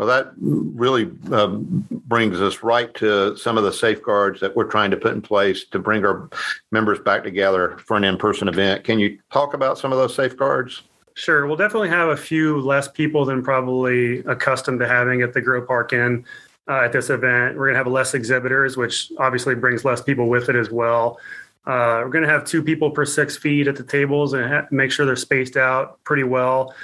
Well, 0.00 0.08
that 0.08 0.32
really 0.40 1.10
uh, 1.30 1.48
brings 1.58 2.40
us 2.40 2.62
right 2.62 2.94
to 2.94 3.36
some 3.36 3.58
of 3.58 3.64
the 3.64 3.72
safeguards 3.72 4.40
that 4.40 4.56
we're 4.56 4.64
trying 4.64 4.90
to 4.92 4.96
put 4.96 5.12
in 5.12 5.20
place 5.20 5.66
to 5.66 5.78
bring 5.78 6.06
our 6.06 6.30
members 6.70 6.98
back 7.00 7.22
together 7.22 7.76
for 7.84 7.98
an 7.98 8.04
in 8.04 8.16
person 8.16 8.48
event. 8.48 8.82
Can 8.82 8.98
you 8.98 9.18
talk 9.30 9.52
about 9.52 9.76
some 9.76 9.92
of 9.92 9.98
those 9.98 10.14
safeguards? 10.14 10.84
Sure. 11.12 11.46
We'll 11.46 11.58
definitely 11.58 11.90
have 11.90 12.08
a 12.08 12.16
few 12.16 12.62
less 12.62 12.88
people 12.88 13.26
than 13.26 13.42
probably 13.42 14.20
accustomed 14.20 14.80
to 14.80 14.88
having 14.88 15.20
at 15.20 15.34
the 15.34 15.42
Grove 15.42 15.66
Park 15.66 15.92
Inn 15.92 16.24
uh, 16.66 16.80
at 16.80 16.92
this 16.92 17.10
event. 17.10 17.58
We're 17.58 17.66
going 17.66 17.74
to 17.74 17.78
have 17.80 17.86
less 17.86 18.14
exhibitors, 18.14 18.78
which 18.78 19.12
obviously 19.18 19.54
brings 19.54 19.84
less 19.84 20.00
people 20.00 20.30
with 20.30 20.48
it 20.48 20.56
as 20.56 20.70
well. 20.70 21.18
Uh, 21.66 22.00
we're 22.02 22.08
going 22.08 22.24
to 22.24 22.30
have 22.30 22.46
two 22.46 22.62
people 22.62 22.90
per 22.90 23.04
six 23.04 23.36
feet 23.36 23.68
at 23.68 23.76
the 23.76 23.84
tables 23.84 24.32
and 24.32 24.50
ha- 24.50 24.66
make 24.70 24.92
sure 24.92 25.04
they're 25.04 25.14
spaced 25.14 25.58
out 25.58 26.02
pretty 26.04 26.22
well. 26.22 26.74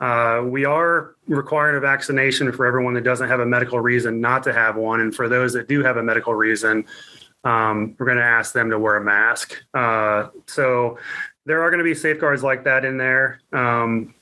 Uh, 0.00 0.42
we 0.44 0.64
are 0.64 1.14
requiring 1.28 1.76
a 1.76 1.80
vaccination 1.80 2.50
for 2.52 2.66
everyone 2.66 2.94
that 2.94 3.04
doesn't 3.04 3.28
have 3.28 3.40
a 3.40 3.46
medical 3.46 3.80
reason 3.80 4.20
not 4.20 4.42
to 4.42 4.52
have 4.52 4.76
one. 4.76 5.00
And 5.00 5.14
for 5.14 5.28
those 5.28 5.52
that 5.52 5.68
do 5.68 5.82
have 5.82 5.96
a 5.96 6.02
medical 6.02 6.34
reason, 6.34 6.84
um, 7.44 7.94
we're 7.98 8.06
going 8.06 8.18
to 8.18 8.24
ask 8.24 8.52
them 8.52 8.70
to 8.70 8.78
wear 8.78 8.96
a 8.96 9.04
mask. 9.04 9.62
Uh, 9.72 10.28
so 10.46 10.98
there 11.46 11.62
are 11.62 11.70
going 11.70 11.78
to 11.78 11.84
be 11.84 11.94
safeguards 11.94 12.42
like 12.42 12.64
that 12.64 12.84
in 12.84 12.96
there. 12.96 13.40
Um, 13.52 14.14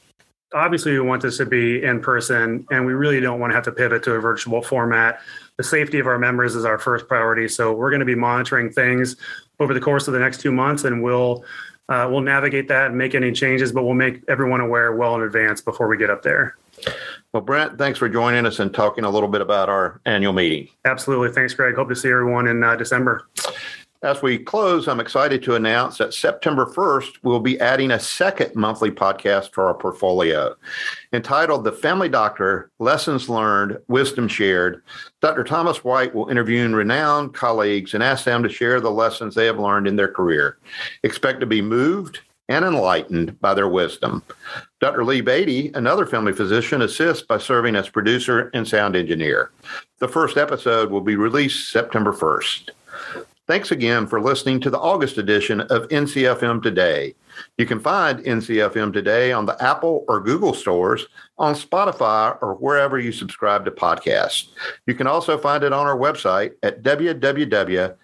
obviously, 0.52 0.92
we 0.92 1.00
want 1.00 1.22
this 1.22 1.38
to 1.38 1.46
be 1.46 1.82
in 1.82 2.00
person, 2.00 2.66
and 2.70 2.84
we 2.84 2.92
really 2.92 3.20
don't 3.20 3.40
want 3.40 3.52
to 3.52 3.54
have 3.54 3.64
to 3.64 3.72
pivot 3.72 4.02
to 4.04 4.14
a 4.14 4.20
virtual 4.20 4.60
format. 4.60 5.20
The 5.56 5.64
safety 5.64 5.98
of 5.98 6.06
our 6.06 6.18
members 6.18 6.54
is 6.54 6.64
our 6.64 6.78
first 6.78 7.06
priority. 7.06 7.48
So 7.48 7.72
we're 7.72 7.90
going 7.90 8.00
to 8.00 8.06
be 8.06 8.14
monitoring 8.14 8.70
things 8.70 9.16
over 9.60 9.72
the 9.72 9.80
course 9.80 10.08
of 10.08 10.14
the 10.14 10.20
next 10.20 10.40
two 10.40 10.52
months, 10.52 10.84
and 10.84 11.02
we'll 11.02 11.44
uh, 11.88 12.08
we'll 12.10 12.20
navigate 12.20 12.68
that 12.68 12.86
and 12.86 12.98
make 12.98 13.14
any 13.14 13.32
changes, 13.32 13.72
but 13.72 13.84
we'll 13.84 13.94
make 13.94 14.22
everyone 14.28 14.60
aware 14.60 14.94
well 14.94 15.14
in 15.16 15.22
advance 15.22 15.60
before 15.60 15.88
we 15.88 15.96
get 15.96 16.10
up 16.10 16.22
there. 16.22 16.56
Well, 17.32 17.42
Brent, 17.42 17.78
thanks 17.78 17.98
for 17.98 18.08
joining 18.08 18.46
us 18.46 18.58
and 18.58 18.72
talking 18.72 19.04
a 19.04 19.10
little 19.10 19.28
bit 19.28 19.40
about 19.40 19.68
our 19.68 20.00
annual 20.04 20.32
meeting. 20.32 20.68
Absolutely. 20.84 21.32
Thanks, 21.32 21.54
Greg. 21.54 21.74
Hope 21.74 21.88
to 21.88 21.96
see 21.96 22.10
everyone 22.10 22.46
in 22.46 22.62
uh, 22.62 22.76
December. 22.76 23.26
As 24.02 24.20
we 24.20 24.36
close, 24.36 24.88
I'm 24.88 24.98
excited 24.98 25.44
to 25.44 25.54
announce 25.54 25.98
that 25.98 26.12
September 26.12 26.66
1st, 26.66 27.18
we'll 27.22 27.38
be 27.38 27.60
adding 27.60 27.92
a 27.92 28.00
second 28.00 28.56
monthly 28.56 28.90
podcast 28.90 29.52
to 29.52 29.60
our 29.60 29.74
portfolio. 29.74 30.56
Entitled 31.12 31.62
The 31.62 31.70
Family 31.70 32.08
Doctor 32.08 32.72
Lessons 32.80 33.28
Learned, 33.28 33.78
Wisdom 33.86 34.26
Shared, 34.26 34.82
Dr. 35.20 35.44
Thomas 35.44 35.84
White 35.84 36.12
will 36.16 36.28
interview 36.28 36.68
renowned 36.68 37.32
colleagues 37.32 37.94
and 37.94 38.02
ask 38.02 38.24
them 38.24 38.42
to 38.42 38.48
share 38.48 38.80
the 38.80 38.90
lessons 38.90 39.36
they 39.36 39.46
have 39.46 39.60
learned 39.60 39.86
in 39.86 39.94
their 39.94 40.08
career. 40.08 40.58
Expect 41.04 41.38
to 41.38 41.46
be 41.46 41.62
moved 41.62 42.18
and 42.48 42.64
enlightened 42.64 43.38
by 43.40 43.54
their 43.54 43.68
wisdom. 43.68 44.24
Dr. 44.80 45.04
Lee 45.04 45.20
Beatty, 45.20 45.70
another 45.74 46.06
family 46.06 46.32
physician, 46.32 46.82
assists 46.82 47.24
by 47.24 47.38
serving 47.38 47.76
as 47.76 47.88
producer 47.88 48.50
and 48.52 48.66
sound 48.66 48.96
engineer. 48.96 49.52
The 50.00 50.08
first 50.08 50.36
episode 50.36 50.90
will 50.90 51.02
be 51.02 51.14
released 51.14 51.70
September 51.70 52.12
1st. 52.12 52.70
Thanks 53.48 53.72
again 53.72 54.06
for 54.06 54.20
listening 54.20 54.60
to 54.60 54.70
the 54.70 54.78
August 54.78 55.18
edition 55.18 55.62
of 55.62 55.88
NCFM 55.88 56.62
Today. 56.62 57.16
You 57.58 57.66
can 57.66 57.80
find 57.80 58.20
NCFM 58.20 58.92
Today 58.92 59.32
on 59.32 59.46
the 59.46 59.60
Apple 59.60 60.04
or 60.06 60.20
Google 60.20 60.54
stores, 60.54 61.06
on 61.38 61.54
Spotify, 61.54 62.40
or 62.40 62.54
wherever 62.54 63.00
you 63.00 63.10
subscribe 63.10 63.64
to 63.64 63.72
podcasts. 63.72 64.50
You 64.86 64.94
can 64.94 65.08
also 65.08 65.36
find 65.36 65.64
it 65.64 65.72
on 65.72 65.86
our 65.86 65.96
website 65.96 66.52
at 66.62 66.84
www.ncafp.com. 66.84 67.98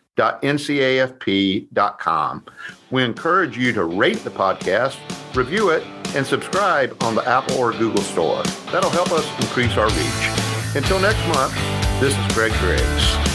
We 2.90 3.04
encourage 3.04 3.56
you 3.56 3.72
to 3.74 3.84
rate 3.84 4.24
the 4.24 4.30
podcast, 4.30 4.96
review 5.36 5.70
it, 5.70 5.84
and 6.16 6.26
subscribe 6.26 7.00
on 7.02 7.14
the 7.14 7.24
Apple 7.28 7.56
or 7.58 7.70
Google 7.72 8.02
store. 8.02 8.42
That'll 8.72 8.90
help 8.90 9.12
us 9.12 9.24
increase 9.40 9.76
our 9.76 9.86
reach. 9.86 10.74
Until 10.74 10.98
next 10.98 11.24
month, 11.28 11.54
this 12.00 12.18
is 12.18 12.34
Greg 12.34 12.52
Griggs. 12.54 13.27